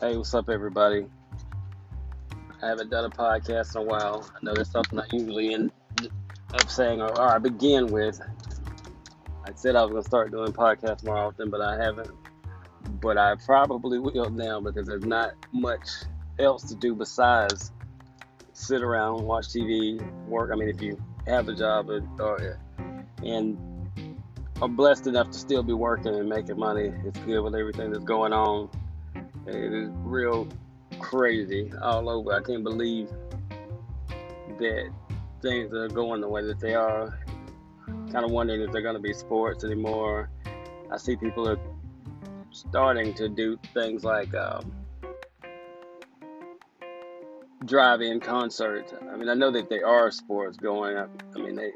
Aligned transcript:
Hey, 0.00 0.16
what's 0.16 0.32
up, 0.32 0.48
everybody? 0.48 1.06
I 2.62 2.68
haven't 2.68 2.88
done 2.88 3.06
a 3.06 3.10
podcast 3.10 3.74
in 3.74 3.82
a 3.82 3.84
while. 3.84 4.30
I 4.32 4.38
know 4.44 4.54
that's 4.54 4.70
something 4.70 4.96
I 4.96 5.02
usually 5.10 5.52
end 5.52 5.72
up 6.54 6.70
saying, 6.70 7.00
or, 7.00 7.08
or 7.18 7.34
I 7.34 7.38
begin 7.38 7.88
with. 7.88 8.20
I 9.44 9.52
said 9.56 9.74
I 9.74 9.82
was 9.82 9.90
going 9.90 10.02
to 10.04 10.08
start 10.08 10.30
doing 10.30 10.52
podcasts 10.52 11.04
more 11.04 11.16
often, 11.16 11.50
but 11.50 11.60
I 11.60 11.82
haven't. 11.82 12.12
But 13.00 13.18
I 13.18 13.34
probably 13.44 13.98
will 13.98 14.30
now 14.30 14.60
because 14.60 14.86
there's 14.86 15.04
not 15.04 15.32
much 15.50 15.88
else 16.38 16.62
to 16.68 16.76
do 16.76 16.94
besides 16.94 17.72
sit 18.52 18.82
around, 18.82 19.24
watch 19.24 19.48
TV, 19.48 20.00
work. 20.28 20.52
I 20.52 20.54
mean, 20.54 20.68
if 20.68 20.80
you 20.80 20.96
have 21.26 21.48
a 21.48 21.54
job 21.54 21.90
or, 21.90 22.08
or 22.20 22.60
and 23.24 23.58
are 24.62 24.68
blessed 24.68 25.08
enough 25.08 25.32
to 25.32 25.38
still 25.38 25.64
be 25.64 25.72
working 25.72 26.14
and 26.14 26.28
making 26.28 26.56
money, 26.56 26.92
it's 27.04 27.18
good 27.18 27.40
with 27.40 27.56
everything 27.56 27.90
that's 27.90 28.04
going 28.04 28.32
on. 28.32 28.70
It 29.48 29.72
is 29.72 29.90
real 30.02 30.46
crazy 30.98 31.72
all 31.80 32.08
over. 32.08 32.34
I 32.34 32.42
can't 32.42 32.62
believe 32.62 33.08
that 34.58 34.90
things 35.40 35.72
are 35.72 35.88
going 35.88 36.20
the 36.20 36.28
way 36.28 36.44
that 36.44 36.60
they 36.60 36.74
are. 36.74 37.18
Kind 38.12 38.24
of 38.24 38.30
wondering 38.30 38.60
if 38.60 38.72
they're 38.72 38.82
going 38.82 38.96
to 38.96 39.00
be 39.00 39.14
sports 39.14 39.64
anymore. 39.64 40.30
I 40.92 40.96
see 40.98 41.16
people 41.16 41.48
are 41.48 41.58
starting 42.50 43.14
to 43.14 43.28
do 43.28 43.58
things 43.72 44.04
like 44.04 44.34
um, 44.34 44.72
drive-in 47.64 48.20
concerts. 48.20 48.92
I 49.10 49.16
mean, 49.16 49.28
I 49.28 49.34
know 49.34 49.50
that 49.50 49.70
they 49.70 49.82
are 49.82 50.10
sports 50.10 50.56
going. 50.56 50.96
I, 50.96 51.06
I 51.34 51.38
mean, 51.38 51.54
they 51.54 51.72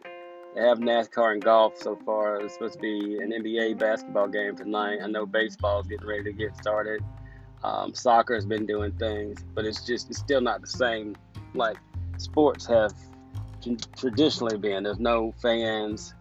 they 0.55 0.61
have 0.61 0.79
NASCAR 0.79 1.33
and 1.33 1.43
golf 1.43 1.79
so 1.79 1.97
far. 2.05 2.37
It's 2.37 2.55
supposed 2.55 2.75
to 2.75 2.81
be 2.81 3.19
an 3.23 3.31
NBA 3.31 3.79
basketball 3.79 4.29
game 4.29 4.55
tonight. 4.55 4.99
I 5.03 5.07
know 5.07 5.25
baseball's 5.25 5.87
getting 5.87 6.07
ready 6.07 6.25
to 6.25 6.33
get 6.33 6.55
started. 6.59 7.03
Um, 7.65 7.95
soccer 7.95 8.35
has 8.35 8.45
been 8.45 8.67
doing 8.67 8.93
things, 8.93 9.45
but 9.55 9.65
it's 9.65 9.87
just 9.87 10.11
it's 10.11 10.19
still 10.19 10.41
not 10.41 10.61
the 10.61 10.67
same 10.67 11.17
like 11.55 11.77
sports 12.17 12.67
have 12.67 12.93
traditionally 13.97 14.59
been. 14.59 14.83
There's 14.83 14.99
no 14.99 15.33
fans, 15.41 16.15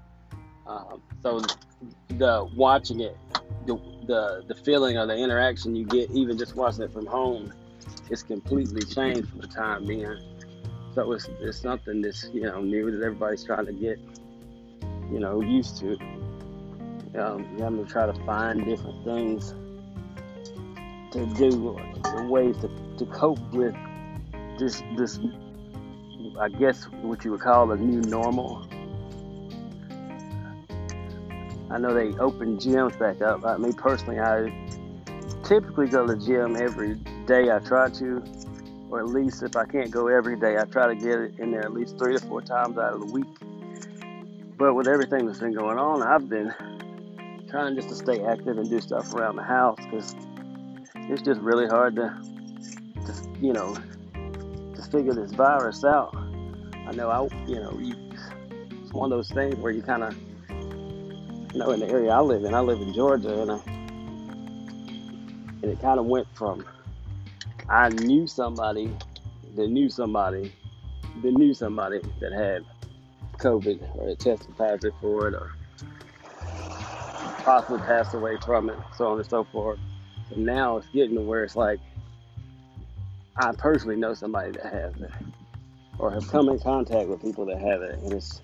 um, 0.67 1.01
so 1.23 1.41
the 2.09 2.47
watching 2.55 2.99
it, 2.99 3.17
the, 3.65 3.75
the 4.05 4.43
the 4.47 4.55
feeling 4.55 4.97
or 4.97 5.07
the 5.07 5.15
interaction 5.15 5.75
you 5.75 5.85
get, 5.85 6.11
even 6.11 6.37
just 6.37 6.55
watching 6.55 6.83
it 6.83 6.93
from 6.93 7.07
home, 7.07 7.51
it's 8.11 8.21
completely 8.21 8.83
changed 8.83 9.29
for 9.29 9.37
the 9.37 9.47
time 9.47 9.87
being. 9.87 10.19
So 10.93 11.11
it's, 11.13 11.27
it's 11.39 11.59
something 11.59 12.01
that's 12.01 12.29
you 12.33 12.41
know 12.41 12.61
new 12.61 12.91
that 12.91 13.03
everybody's 13.03 13.43
trying 13.43 13.65
to 13.65 13.73
get 13.73 13.99
you 15.11 15.19
know 15.19 15.41
used 15.41 15.77
to. 15.79 15.97
Um, 17.19 17.57
you 17.57 17.63
having 17.63 17.83
to 17.83 17.91
try 17.91 18.05
to 18.05 18.13
find 18.25 18.63
different 18.63 19.03
things 19.03 19.53
to 21.11 21.25
do, 21.25 21.77
ways 22.27 22.57
to, 22.57 22.69
to 22.97 23.05
cope 23.05 23.39
with 23.53 23.75
this 24.57 24.81
this 24.97 25.19
I 26.39 26.49
guess 26.49 26.85
what 27.01 27.23
you 27.25 27.31
would 27.31 27.41
call 27.41 27.71
a 27.71 27.77
new 27.77 28.01
normal. 28.01 28.65
I 31.69 31.77
know 31.77 31.93
they 31.93 32.17
open 32.19 32.57
gyms 32.57 32.97
back 32.99 33.21
up. 33.21 33.45
I 33.45 33.57
mean, 33.57 33.73
personally, 33.73 34.19
I 34.19 34.51
typically 35.43 35.87
go 35.87 36.05
to 36.05 36.15
the 36.15 36.25
gym 36.25 36.55
every 36.55 36.95
day. 37.25 37.49
I 37.49 37.59
try 37.59 37.89
to, 37.89 38.23
or 38.89 38.99
at 38.99 39.07
least 39.07 39.41
if 39.43 39.55
I 39.55 39.65
can't 39.65 39.89
go 39.89 40.07
every 40.07 40.37
day, 40.37 40.57
I 40.57 40.65
try 40.65 40.87
to 40.87 40.95
get 40.95 41.39
in 41.39 41.51
there 41.51 41.61
at 41.61 41.73
least 41.73 41.97
three 41.97 42.17
to 42.17 42.25
four 42.25 42.41
times 42.41 42.77
out 42.77 42.93
of 42.93 42.99
the 42.99 43.13
week. 43.13 44.57
But 44.57 44.73
with 44.73 44.87
everything 44.87 45.25
that's 45.25 45.39
been 45.39 45.53
going 45.53 45.77
on, 45.77 46.03
I've 46.03 46.29
been 46.29 46.53
trying 47.49 47.75
just 47.75 47.89
to 47.89 47.95
stay 47.95 48.23
active 48.23 48.57
and 48.57 48.69
do 48.69 48.79
stuff 48.79 49.13
around 49.13 49.37
the 49.37 49.43
house 49.43 49.77
because 49.77 50.15
it's 51.09 51.21
just 51.21 51.41
really 51.41 51.67
hard 51.67 51.95
to, 51.95 52.15
to 53.05 53.13
you 53.39 53.53
know, 53.53 53.75
to 54.75 54.81
figure 54.91 55.13
this 55.13 55.31
virus 55.31 55.83
out. 55.83 56.15
I 56.87 56.91
know 56.93 57.09
I, 57.09 57.23
you 57.47 57.55
know, 57.55 57.77
you, 57.79 57.95
it's 58.83 58.93
one 58.93 59.11
of 59.11 59.17
those 59.17 59.31
things 59.31 59.55
where 59.55 59.71
you 59.71 59.81
kind 59.81 60.03
of, 60.03 60.15
you 61.53 61.59
know, 61.59 61.71
in 61.71 61.79
the 61.79 61.89
area 61.89 62.11
I 62.11 62.19
live 62.19 62.43
in, 62.43 62.53
I 62.53 62.59
live 62.59 62.81
in 62.81 62.93
Georgia, 62.93 63.41
and 63.41 63.51
I, 63.51 63.59
and 65.61 65.65
it 65.65 65.79
kind 65.81 65.99
of 65.99 66.05
went 66.05 66.27
from 66.35 66.65
I 67.69 67.87
knew 67.87 68.27
somebody 68.27 68.91
that 69.55 69.69
knew 69.69 69.87
somebody 69.87 70.51
that 71.21 71.31
knew 71.31 71.53
somebody 71.53 72.01
that 72.19 72.33
had 72.33 72.65
COVID 73.37 73.97
or 73.97 74.15
tested 74.15 74.57
positive 74.57 74.93
for 74.99 75.29
it 75.29 75.33
or 75.33 75.53
possibly 77.43 77.79
passed 77.79 78.13
away 78.13 78.37
from 78.45 78.69
it, 78.69 78.77
so 78.97 79.07
on 79.07 79.19
and 79.19 79.29
so 79.29 79.45
forth. 79.45 79.79
And 80.31 80.45
now 80.45 80.77
it's 80.77 80.87
getting 80.87 81.15
to 81.15 81.21
where 81.21 81.43
it's 81.43 81.55
like 81.55 81.79
I 83.35 83.51
personally 83.53 83.95
know 83.95 84.13
somebody 84.13 84.51
that 84.51 84.65
has 84.65 84.95
it 85.01 85.11
or 85.97 86.11
have 86.11 86.27
come 86.27 86.49
in 86.49 86.59
contact 86.59 87.07
with 87.07 87.21
people 87.21 87.45
that 87.45 87.59
have 87.59 87.81
it. 87.81 87.99
And 87.99 88.13
it's, 88.13 88.41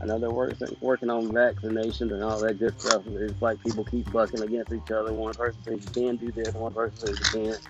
I 0.00 0.06
know 0.06 0.18
they're 0.18 0.30
working, 0.30 0.76
working 0.80 1.10
on 1.10 1.28
vaccinations 1.28 2.12
and 2.12 2.22
all 2.24 2.40
that 2.40 2.58
good 2.58 2.78
stuff. 2.80 3.06
It's 3.06 3.40
like 3.42 3.62
people 3.62 3.84
keep 3.84 4.10
bucking 4.10 4.42
against 4.42 4.72
each 4.72 4.90
other. 4.90 5.12
One 5.12 5.34
person 5.34 5.62
says 5.62 5.80
you 5.82 5.90
can 5.90 6.16
do 6.16 6.32
this, 6.32 6.54
one 6.54 6.72
person 6.72 6.98
says 6.98 7.18
you 7.20 7.26
can't. 7.44 7.60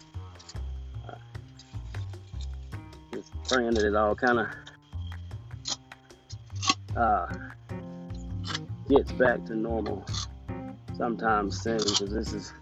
Uh, 1.08 1.14
just 3.12 3.32
praying 3.48 3.74
that 3.74 3.84
it 3.84 3.96
all 3.96 4.14
kind 4.14 4.40
of 4.40 4.48
uh, 6.96 7.26
gets 8.88 9.12
back 9.12 9.44
to 9.46 9.54
normal 9.54 10.04
sometime 10.96 11.50
soon 11.50 11.78
because 11.78 12.12
this 12.12 12.32
is 12.32 12.52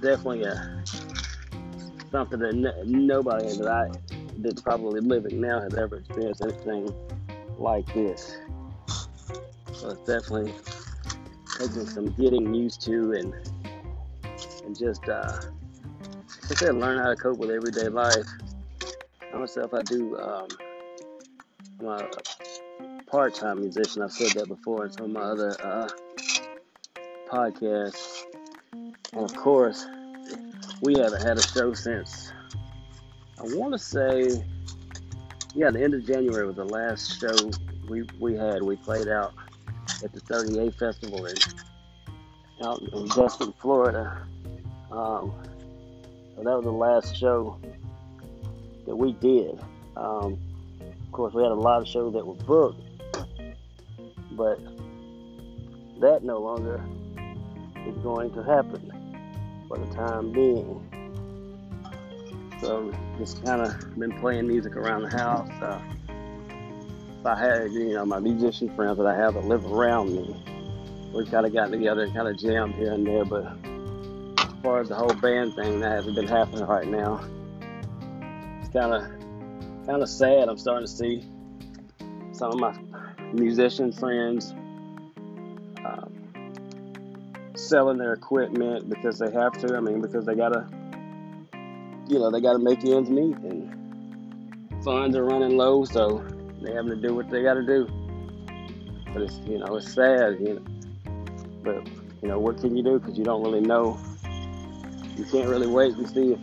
definitely 0.00 0.44
a 0.44 0.84
something 2.10 2.38
that 2.38 2.86
nobody 2.86 3.56
that 3.56 3.68
I 3.68 3.90
that's 4.38 4.62
probably 4.62 5.00
living 5.00 5.40
now 5.40 5.60
has 5.60 5.74
ever 5.74 5.96
experienced 5.96 6.42
anything 6.42 6.94
like 7.58 7.92
this. 7.92 8.36
So 9.72 9.90
it's 9.90 10.00
definitely 10.00 10.54
taking 11.58 11.86
some 11.86 12.06
getting 12.12 12.54
used 12.54 12.80
to 12.82 13.12
and 13.12 13.34
and 14.64 14.78
just 14.78 15.08
uh, 15.08 15.40
I 16.50 16.54
said 16.54 16.76
learn 16.76 16.98
how 16.98 17.10
to 17.10 17.16
cope 17.16 17.38
with 17.38 17.50
everyday 17.50 17.88
life. 17.88 18.26
I 19.34 19.38
myself 19.38 19.74
I 19.74 19.82
do 19.82 20.16
um, 20.18 20.48
I'm 21.80 21.86
a 21.86 22.08
part-time 23.10 23.60
musician. 23.60 24.02
I've 24.02 24.12
said 24.12 24.32
that 24.32 24.48
before 24.48 24.86
in 24.86 24.92
some 24.92 25.06
of 25.06 25.10
my 25.10 25.20
other 25.20 25.56
uh, 25.62 25.88
podcasts. 27.30 28.27
And 29.12 29.24
of 29.24 29.34
course, 29.36 29.86
we 30.82 30.98
haven't 30.98 31.22
had 31.22 31.38
a 31.38 31.42
show 31.42 31.72
since 31.74 32.32
I 33.38 33.42
want 33.54 33.72
to 33.72 33.78
say, 33.78 34.44
yeah, 35.54 35.70
the 35.70 35.82
end 35.82 35.94
of 35.94 36.04
January 36.04 36.44
was 36.44 36.56
the 36.56 36.64
last 36.64 37.20
show 37.20 37.50
we, 37.88 38.04
we 38.18 38.34
had. 38.34 38.62
We 38.62 38.74
played 38.74 39.06
out 39.06 39.32
at 40.02 40.12
the 40.12 40.20
30A 40.20 40.76
Festival 40.76 41.24
in, 41.26 41.36
out 42.64 42.82
in 42.82 43.06
Destin, 43.08 43.54
Florida. 43.60 44.26
Um, 44.90 45.32
so 46.34 46.42
that 46.42 46.56
was 46.56 46.64
the 46.64 46.72
last 46.72 47.16
show 47.16 47.60
that 48.86 48.96
we 48.96 49.12
did. 49.12 49.60
Um, 49.96 50.36
of 50.80 51.12
course, 51.12 51.32
we 51.32 51.42
had 51.42 51.52
a 51.52 51.54
lot 51.54 51.80
of 51.80 51.86
shows 51.86 52.14
that 52.14 52.26
were 52.26 52.34
booked, 52.34 52.82
but 54.32 54.58
that 56.00 56.24
no 56.24 56.38
longer 56.38 56.84
is 57.86 57.96
going 57.98 58.32
to 58.32 58.42
happen 58.42 58.97
for 59.68 59.78
the 59.78 59.86
time 59.94 60.32
being. 60.32 60.84
So 62.60 62.92
just 63.18 63.44
kind 63.44 63.62
of 63.62 63.98
been 63.98 64.18
playing 64.18 64.48
music 64.48 64.74
around 64.74 65.02
the 65.02 65.10
house. 65.10 65.50
Uh, 65.62 65.80
I 67.24 67.38
had, 67.38 67.72
you 67.72 67.92
know, 67.92 68.06
my 68.06 68.18
musician 68.18 68.74
friends 68.74 68.96
that 68.96 69.06
I 69.06 69.14
have 69.14 69.34
that 69.34 69.44
live 69.44 69.64
around 69.66 70.12
me, 70.12 70.34
we 71.14 71.26
kind 71.26 71.44
of 71.44 71.52
got 71.52 71.70
together 71.70 72.04
and 72.04 72.14
kind 72.14 72.26
of 72.26 72.38
jammed 72.38 72.74
here 72.74 72.92
and 72.92 73.06
there. 73.06 73.24
But 73.24 73.46
as 74.38 74.62
far 74.62 74.80
as 74.80 74.88
the 74.88 74.94
whole 74.94 75.14
band 75.14 75.54
thing, 75.54 75.80
that 75.80 75.92
hasn't 75.92 76.16
been 76.16 76.26
happening 76.26 76.64
right 76.64 76.88
now. 76.88 77.20
It's 78.60 78.70
kind 78.70 78.94
of 78.94 79.02
kind 79.86 80.02
of 80.02 80.08
sad. 80.08 80.48
I'm 80.48 80.58
starting 80.58 80.86
to 80.86 80.92
see 80.92 81.24
some 82.32 82.52
of 82.52 82.58
my 82.58 82.78
musician 83.32 83.92
friends 83.92 84.54
selling 87.58 87.98
their 87.98 88.12
equipment 88.12 88.88
because 88.88 89.18
they 89.18 89.30
have 89.32 89.52
to. 89.58 89.76
I 89.76 89.80
mean, 89.80 90.00
because 90.00 90.24
they 90.24 90.34
gotta, 90.34 90.66
you 92.08 92.18
know, 92.18 92.30
they 92.30 92.40
gotta 92.40 92.58
make 92.58 92.84
ends 92.84 93.10
meet, 93.10 93.36
and 93.38 93.74
funds 94.84 95.16
are 95.16 95.24
running 95.24 95.56
low, 95.56 95.84
so 95.84 96.24
they 96.62 96.72
having 96.72 96.90
to 96.90 96.96
do 96.96 97.14
what 97.14 97.28
they 97.30 97.42
gotta 97.42 97.64
do. 97.64 97.86
But 99.12 99.22
it's, 99.22 99.38
you 99.46 99.58
know, 99.58 99.76
it's 99.76 99.92
sad, 99.92 100.38
you 100.40 100.54
know. 100.54 100.64
But 101.62 101.88
you 102.22 102.28
know, 102.28 102.38
what 102.38 102.58
can 102.58 102.76
you 102.76 102.82
do? 102.82 102.98
Because 102.98 103.18
you 103.18 103.24
don't 103.24 103.42
really 103.42 103.60
know. 103.60 103.98
You 105.16 105.24
can't 105.24 105.48
really 105.48 105.66
wait 105.66 105.94
and 105.94 106.08
see 106.08 106.32
if 106.32 106.40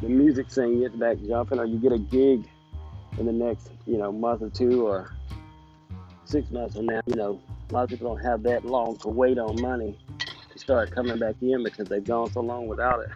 the 0.00 0.08
music 0.08 0.50
scene 0.50 0.80
gets 0.80 0.96
back 0.96 1.18
jumping, 1.26 1.58
or 1.58 1.64
you 1.64 1.78
get 1.78 1.92
a 1.92 1.98
gig 1.98 2.48
in 3.18 3.26
the 3.26 3.32
next, 3.32 3.70
you 3.86 3.96
know, 3.96 4.10
month 4.10 4.42
or 4.42 4.50
two, 4.50 4.86
or 4.86 5.12
six 6.24 6.50
months 6.50 6.74
from 6.76 6.86
now. 6.86 7.00
You 7.06 7.14
know, 7.16 7.40
a 7.70 7.74
lot 7.74 7.84
of 7.84 7.90
people 7.90 8.14
don't 8.14 8.24
have 8.24 8.42
that 8.42 8.64
long 8.64 8.98
to 8.98 9.08
wait 9.08 9.38
on 9.38 9.60
money 9.60 9.96
to 10.52 10.58
start 10.58 10.90
coming 10.90 11.18
back 11.18 11.36
in 11.40 11.62
because 11.62 11.88
they've 11.88 12.04
gone 12.04 12.30
so 12.32 12.40
long 12.40 12.66
without 12.66 13.00
it. 13.00 13.10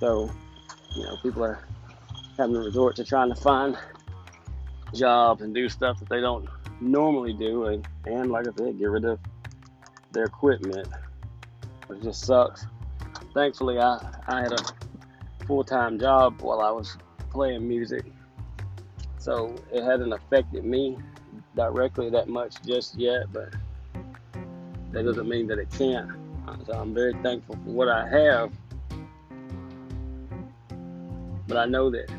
So, 0.00 0.30
you 0.94 1.04
know, 1.04 1.16
people 1.22 1.42
are 1.42 1.64
having 2.36 2.54
to 2.54 2.60
resort 2.60 2.96
to 2.96 3.04
trying 3.04 3.34
to 3.34 3.40
find 3.40 3.78
jobs 4.94 5.42
and 5.42 5.54
do 5.54 5.68
stuff 5.68 5.98
that 6.00 6.08
they 6.08 6.20
don't 6.20 6.46
normally 6.80 7.32
do, 7.32 7.66
and, 7.66 7.86
and 8.04 8.30
like 8.30 8.46
I 8.46 8.52
said, 8.56 8.78
get 8.78 8.90
rid 8.90 9.04
of 9.06 9.18
their 10.12 10.24
equipment. 10.24 10.88
It 11.88 12.02
just 12.02 12.24
sucks. 12.24 12.66
Thankfully, 13.32 13.78
I, 13.78 13.98
I 14.26 14.42
had 14.42 14.52
a 14.52 15.44
full 15.46 15.64
time 15.64 15.98
job 15.98 16.42
while 16.42 16.60
I 16.60 16.70
was 16.70 16.98
playing 17.30 17.66
music, 17.66 18.04
so 19.18 19.54
it 19.72 19.82
hasn't 19.82 20.12
affected 20.12 20.64
me 20.64 20.98
directly 21.54 22.10
that 22.10 22.28
much 22.28 22.54
just 22.64 22.98
yet, 22.98 23.32
but 23.32 23.54
that 24.92 25.04
doesn't 25.04 25.28
mean 25.28 25.46
that 25.48 25.58
it 25.58 25.70
can't. 25.70 26.10
So 26.66 26.72
I'm 26.72 26.94
very 26.94 27.12
thankful 27.22 27.56
for 27.56 27.70
what 27.70 27.88
I 27.88 28.08
have. 28.08 28.52
But 31.48 31.56
I 31.58 31.66
know 31.66 31.90
that, 31.90 32.10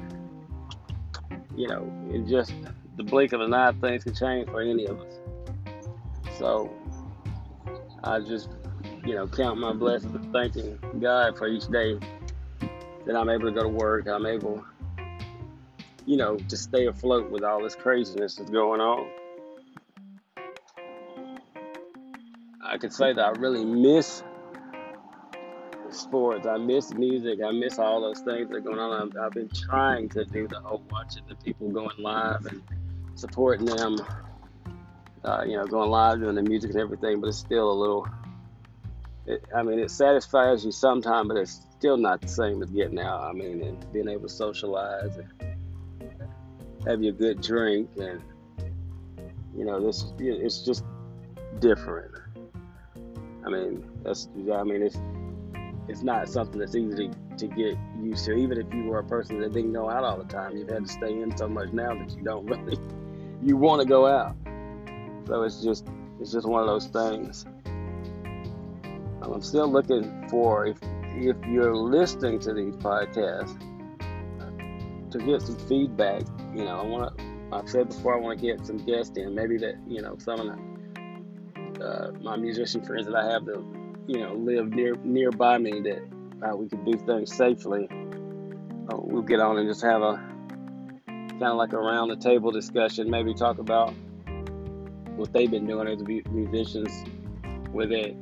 you 1.55 1.67
know, 1.67 1.83
in 2.11 2.27
just 2.27 2.53
the 2.95 3.03
blink 3.03 3.33
of 3.33 3.41
an 3.41 3.53
eye, 3.53 3.71
things 3.73 4.03
can 4.03 4.13
change 4.13 4.49
for 4.49 4.61
any 4.61 4.85
of 4.85 4.99
us. 4.99 5.13
So 6.37 6.71
I 8.03 8.19
just, 8.19 8.49
you 9.05 9.15
know, 9.15 9.27
count 9.27 9.59
my 9.59 9.73
blessings, 9.73 10.27
thanking 10.31 10.77
God 10.99 11.37
for 11.37 11.47
each 11.47 11.67
day 11.67 11.97
that 13.05 13.15
I'm 13.15 13.29
able 13.29 13.45
to 13.45 13.51
go 13.51 13.63
to 13.63 13.69
work. 13.69 14.07
I'm 14.07 14.25
able, 14.25 14.63
you 16.07 16.15
know, 16.15 16.37
to 16.37 16.57
stay 16.57 16.87
afloat 16.87 17.29
with 17.29 17.43
all 17.43 17.61
this 17.61 17.75
craziness 17.75 18.35
that's 18.37 18.49
going 18.49 18.79
on. 18.79 19.09
I 22.65 22.77
could 22.77 22.93
say 22.93 23.11
that 23.13 23.23
I 23.23 23.29
really 23.31 23.65
miss 23.65 24.23
sports. 25.91 26.47
I 26.47 26.57
miss 26.57 26.93
music. 26.93 27.39
I 27.45 27.51
miss 27.51 27.77
all 27.77 28.01
those 28.01 28.21
things 28.21 28.49
that 28.49 28.55
are 28.55 28.61
going 28.61 28.79
on. 28.79 29.09
I've, 29.09 29.25
I've 29.25 29.31
been 29.31 29.49
trying 29.49 30.07
to 30.09 30.23
do 30.23 30.47
the 30.47 30.61
whole 30.61 30.81
watching 30.89 31.23
the 31.27 31.35
people 31.35 31.69
going 31.69 31.97
live 31.97 32.45
and 32.45 32.63
supporting 33.15 33.65
them. 33.65 33.97
Uh, 35.25 35.43
you 35.45 35.57
know, 35.57 35.65
going 35.65 35.89
live, 35.89 36.19
doing 36.19 36.35
the 36.35 36.41
music 36.41 36.71
and 36.71 36.79
everything, 36.79 37.19
but 37.19 37.27
it's 37.27 37.37
still 37.37 37.69
a 37.69 37.73
little. 37.73 38.07
It, 39.25 39.43
I 39.53 39.61
mean, 39.61 39.79
it 39.79 39.91
satisfies 39.91 40.63
you 40.63 40.71
sometimes, 40.71 41.27
but 41.27 41.35
it's 41.35 41.61
still 41.77 41.97
not 41.97 42.21
the 42.21 42.29
same 42.29 42.63
as 42.63 42.69
getting 42.69 42.99
out. 42.99 43.23
I 43.23 43.33
mean, 43.33 43.61
and 43.61 43.91
being 43.91 44.07
able 44.07 44.23
to 44.23 44.29
socialize 44.29 45.17
and 45.17 45.46
have 46.87 47.03
your 47.03 47.13
good 47.13 47.41
drink, 47.41 47.89
and 47.97 48.21
you 49.55 49.65
know, 49.65 49.85
this 49.85 50.05
it's 50.19 50.59
just 50.59 50.83
different. 51.59 52.13
I 53.45 53.49
mean, 53.49 53.89
that's 54.03 54.29
I 54.53 54.63
mean, 54.63 54.81
it's 54.81 54.99
it's 55.87 56.01
not 56.01 56.27
something 56.29 56.59
that's 56.59 56.75
easy 56.75 57.11
to 57.37 57.47
get 57.47 57.77
used 58.01 58.25
to. 58.25 58.33
Even 58.33 58.59
if 58.59 58.73
you 58.73 58.85
were 58.85 58.99
a 58.99 59.03
person 59.03 59.39
that 59.39 59.53
didn't 59.53 59.73
go 59.73 59.89
out 59.89 60.03
all 60.03 60.17
the 60.17 60.25
time, 60.25 60.55
you've 60.55 60.69
had 60.69 60.85
to 60.85 60.91
stay 60.91 61.21
in 61.21 61.35
so 61.35 61.47
much 61.47 61.71
now 61.71 61.93
that 61.93 62.15
you 62.15 62.23
don't 62.23 62.45
really 62.49 62.77
you 63.41 63.57
want 63.57 63.81
to 63.81 63.87
go 63.87 64.07
out. 64.07 64.35
So 65.27 65.43
it's 65.43 65.61
just 65.61 65.87
it's 66.19 66.31
just 66.31 66.47
one 66.47 66.61
of 66.61 66.67
those 66.67 66.87
things. 66.87 67.45
I'm 69.21 69.41
still 69.41 69.69
looking 69.69 70.27
for 70.29 70.67
if 70.67 70.77
if 71.15 71.35
you're 71.47 71.75
listening 71.75 72.39
to 72.39 72.53
these 72.53 72.75
podcasts 72.75 73.61
to 75.11 75.19
get 75.19 75.41
some 75.41 75.57
feedback. 75.67 76.23
You 76.53 76.65
know, 76.65 76.79
I 76.79 76.83
want 76.83 77.17
to. 77.17 77.23
I've 77.51 77.69
said 77.69 77.87
before 77.87 78.13
I 78.13 78.19
want 78.19 78.39
to 78.39 78.45
get 78.45 78.65
some 78.65 78.77
guests 78.77 79.17
in. 79.17 79.33
Maybe 79.33 79.57
that 79.57 79.75
you 79.87 80.01
know 80.01 80.17
some 80.17 80.39
of 80.39 80.47
the 81.77 81.83
uh, 81.83 82.11
my 82.21 82.35
musician 82.35 82.83
friends 82.83 83.05
that 83.07 83.15
I 83.15 83.31
have 83.31 83.45
that 83.45 83.63
you 84.07 84.19
know 84.19 84.33
live 84.33 84.69
near 84.69 84.95
nearby 85.03 85.57
me 85.57 85.81
that 85.81 86.47
uh, 86.47 86.55
we 86.55 86.67
could 86.67 86.85
do 86.85 86.93
things 87.05 87.33
safely. 87.35 87.87
Uh, 88.89 88.97
we'll 88.97 89.21
get 89.21 89.39
on 89.39 89.57
and 89.57 89.67
just 89.67 89.81
have 89.81 90.01
a 90.01 90.15
kind 91.05 91.43
of 91.43 91.57
like 91.57 91.73
a 91.73 91.77
round 91.77 92.11
the 92.11 92.15
table 92.15 92.51
discussion. 92.51 93.09
Maybe 93.09 93.33
talk 93.33 93.59
about 93.59 93.93
what 95.15 95.33
they've 95.33 95.49
been 95.49 95.67
doing 95.67 95.87
as 95.87 96.01
musicians 96.29 96.91
with 97.71 97.91
it. 97.91 98.15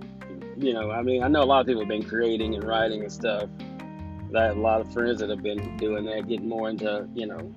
You 0.57 0.73
know, 0.73 0.91
I 0.91 1.01
mean, 1.01 1.23
I 1.23 1.27
know 1.27 1.41
a 1.41 1.45
lot 1.45 1.61
of 1.61 1.67
people 1.67 1.81
have 1.81 1.89
been 1.89 2.03
creating 2.03 2.55
and 2.55 2.63
writing 2.63 3.01
and 3.01 3.11
stuff. 3.11 3.49
I 4.35 4.45
have 4.45 4.57
a 4.57 4.61
lot 4.61 4.81
of 4.81 4.91
friends 4.91 5.19
that 5.19 5.29
have 5.29 5.43
been 5.43 5.77
doing 5.77 6.05
that, 6.05 6.27
getting 6.27 6.49
more 6.49 6.69
into, 6.69 7.07
you 7.13 7.27
know, 7.27 7.53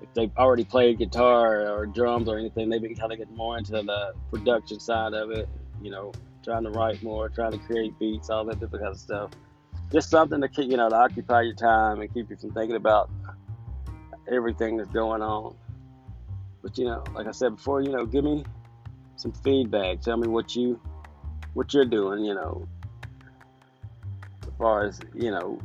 if 0.00 0.12
they've 0.14 0.30
already 0.36 0.64
played 0.64 0.98
guitar 0.98 1.68
or 1.68 1.86
drums 1.86 2.28
or 2.28 2.38
anything, 2.38 2.68
they've 2.68 2.82
been 2.82 2.94
kind 2.94 3.12
of 3.12 3.18
getting 3.18 3.36
more 3.36 3.58
into 3.58 3.72
the 3.72 4.14
production 4.30 4.80
side 4.80 5.14
of 5.14 5.30
it, 5.30 5.48
you 5.82 5.90
know, 5.90 6.12
trying 6.44 6.64
to 6.64 6.70
write 6.70 7.02
more, 7.02 7.28
trying 7.28 7.52
to 7.52 7.58
create 7.58 7.98
beats, 7.98 8.30
all 8.30 8.44
that 8.44 8.60
different 8.60 8.84
kind 8.84 8.94
of 8.94 9.00
stuff. 9.00 9.30
Just 9.92 10.10
something 10.10 10.40
to 10.40 10.48
keep, 10.48 10.70
you 10.70 10.76
know, 10.76 10.88
to 10.88 10.96
occupy 10.96 11.42
your 11.42 11.54
time 11.54 12.00
and 12.00 12.12
keep 12.12 12.30
you 12.30 12.36
from 12.36 12.52
thinking 12.52 12.76
about 12.76 13.10
everything 14.30 14.76
that's 14.76 14.90
going 14.90 15.22
on. 15.22 15.54
But 16.62 16.78
you 16.78 16.84
know, 16.86 17.04
like 17.14 17.26
I 17.26 17.30
said 17.30 17.56
before, 17.56 17.80
you 17.80 17.90
know, 17.90 18.04
give 18.04 18.24
me 18.24 18.44
some 19.16 19.32
feedback. 19.32 20.00
Tell 20.00 20.16
me 20.16 20.28
what 20.28 20.56
you 20.56 20.80
what 21.54 21.72
you're 21.72 21.84
doing, 21.84 22.24
you 22.24 22.34
know, 22.34 22.68
far 24.58 24.86
as, 24.86 25.00
you 25.14 25.30
know, 25.30 25.58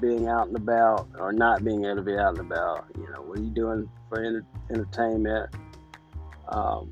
being 0.00 0.28
out 0.28 0.48
and 0.48 0.56
about 0.56 1.08
or 1.18 1.32
not 1.32 1.64
being 1.64 1.84
able 1.84 1.96
to 1.96 2.02
be 2.02 2.16
out 2.16 2.38
and 2.38 2.40
about. 2.40 2.86
You 2.96 3.08
know, 3.10 3.22
what 3.22 3.38
are 3.38 3.42
you 3.42 3.50
doing 3.50 3.88
for 4.08 4.22
enter- 4.22 4.46
entertainment? 4.70 5.50
Um, 6.48 6.90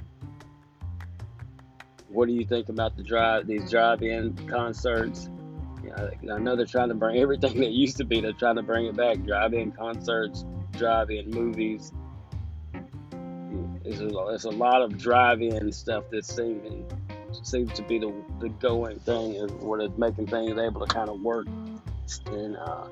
what 2.09 2.27
do 2.27 2.35
you 2.35 2.45
think 2.45 2.69
about 2.69 2.97
the 2.97 3.03
drive 3.03 3.47
these 3.47 3.71
drive-in 3.71 4.49
concerts? 4.49 5.29
You 5.83 5.91
know, 6.23 6.37
I 6.37 6.39
know 6.39 6.57
they're 6.57 6.67
trying 6.67 6.89
to 6.89 6.95
bring 6.95 7.19
everything 7.21 7.61
that 7.61 7.73
used 7.73 7.97
to 7.99 8.05
be. 8.05 8.21
They're 8.21 8.33
trying 8.33 8.57
to 8.57 8.63
bring 8.63 8.87
it 8.87 8.97
back. 8.97 9.23
Drive-in 9.25 9.73
concerts, 9.73 10.45
drive-in 10.73 11.31
movies. 11.31 11.93
There's 13.85 14.01
a, 14.01 14.07
a 14.07 14.51
lot 14.51 14.83
of 14.83 14.97
drive-in 14.97 15.73
stuff 15.73 16.05
that 16.11 16.25
seems 16.25 16.63
seems 17.43 17.73
to 17.75 17.83
be 17.83 17.99
the, 17.99 18.13
the 18.41 18.49
going 18.49 18.99
thing, 19.01 19.37
and 19.37 19.51
what 19.61 19.81
is 19.81 19.91
making 19.97 20.27
things 20.27 20.59
able 20.59 20.87
to 20.87 20.93
kind 20.93 21.09
of 21.09 21.21
work 21.21 21.47
and 22.27 22.57
uh, 22.57 22.87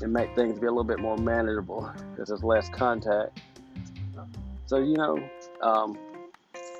and 0.00 0.12
make 0.12 0.34
things 0.34 0.58
be 0.58 0.66
a 0.66 0.70
little 0.70 0.84
bit 0.84 0.98
more 0.98 1.16
manageable 1.16 1.90
because 2.10 2.28
there's 2.28 2.44
less 2.44 2.68
contact. 2.68 3.40
So 4.66 4.78
you 4.78 4.96
know, 4.96 5.18
um, 5.62 5.98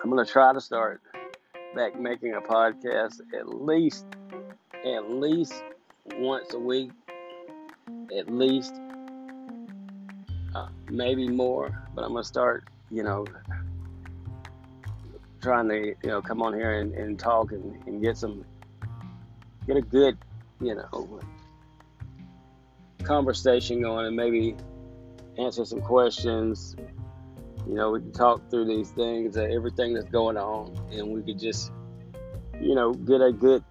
I'm 0.03 0.11
gonna 0.11 0.25
try 0.25 0.53
to 0.53 0.61
start 0.61 1.01
back 1.75 1.99
making 1.99 2.35
a 2.35 2.41
podcast 2.41 3.21
at 3.39 3.49
least 3.49 4.07
at 4.85 5.11
least 5.11 5.55
once 6.17 6.55
a 6.55 6.59
week, 6.59 6.91
at 8.17 8.31
least 8.31 8.75
uh, 10.55 10.69
maybe 10.91 11.29
more. 11.29 11.87
But 11.95 12.05
I'm 12.05 12.13
gonna 12.13 12.25
start, 12.25 12.69
you 12.91 13.03
know, 13.03 13.27
trying 15.47 15.69
to 15.69 15.95
you 16.03 16.09
know 16.09 16.21
come 16.21 16.43
on 16.43 16.53
here 16.53 16.81
and, 16.81 16.93
and 16.95 17.21
talk 17.21 17.53
and, 17.53 17.81
and 17.87 18.03
get 18.03 18.17
some 18.17 18.45
get 19.69 19.77
a 19.77 19.81
good 19.81 20.19
you 20.61 20.75
know 20.75 21.21
conversation 23.05 23.81
going 23.81 24.07
and 24.07 24.17
maybe 24.17 24.57
answer 25.39 25.65
some 25.65 25.81
questions. 25.81 26.75
You 27.65 27.75
know, 27.75 27.93
we 27.93 28.01
can 28.01 28.13
talk 28.13 28.51
through 28.51 28.67
these 28.67 28.91
things, 28.91 29.37
uh, 29.37 29.43
everything 29.43 29.95
that's 29.95 30.11
going 30.11 30.37
on, 30.37 30.75
and 30.91 31.13
we 31.13 31.23
could 31.23 31.39
just, 31.39 31.71
you 32.61 32.75
know, 32.75 32.93
get 32.93 33.21
a 33.21 33.33
good, 33.33 33.63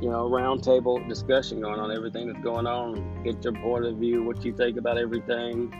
you 0.00 0.08
know, 0.08 0.30
roundtable 0.30 1.06
discussion 1.06 1.60
going 1.60 1.78
on 1.78 1.92
everything 1.92 2.26
that's 2.32 2.42
going 2.42 2.66
on. 2.66 3.22
Get 3.22 3.44
your 3.44 3.52
point 3.52 3.84
of 3.84 3.96
view, 3.96 4.22
what 4.22 4.42
you 4.44 4.54
think 4.54 4.78
about 4.78 4.96
everything. 4.96 5.74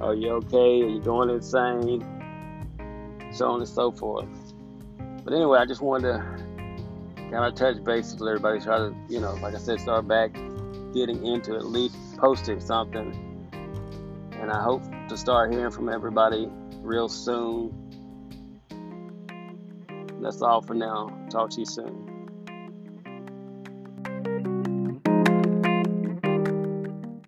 Are 0.00 0.14
you 0.14 0.30
okay? 0.30 0.82
Are 0.82 0.88
you 0.88 1.00
going 1.00 1.30
insane? 1.30 2.21
So 3.32 3.48
on 3.48 3.60
and 3.60 3.68
so 3.68 3.90
forth. 3.90 4.28
But 5.24 5.32
anyway, 5.34 5.58
I 5.58 5.66
just 5.66 5.80
wanted 5.80 6.12
to 6.12 6.18
kind 7.16 7.44
of 7.44 7.54
touch 7.54 7.82
base 7.82 8.12
with 8.12 8.28
everybody. 8.28 8.60
Try 8.60 8.78
to, 8.78 8.94
you 9.08 9.20
know, 9.20 9.34
like 9.34 9.54
I 9.54 9.58
said, 9.58 9.80
start 9.80 10.06
back 10.06 10.32
getting 10.92 11.24
into 11.26 11.54
at 11.54 11.64
least 11.66 11.96
posting 12.18 12.60
something. 12.60 13.48
And 14.32 14.50
I 14.50 14.62
hope 14.62 14.82
to 15.08 15.16
start 15.16 15.52
hearing 15.52 15.70
from 15.70 15.88
everybody 15.88 16.48
real 16.80 17.08
soon. 17.08 17.72
That's 20.20 20.42
all 20.42 20.62
for 20.62 20.74
now. 20.74 21.26
Talk 21.30 21.50
to 21.50 21.60
you 21.60 21.66
soon. 21.66 22.01